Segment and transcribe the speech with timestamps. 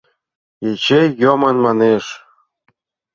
[0.69, 2.05] Эчей йомын, манеш.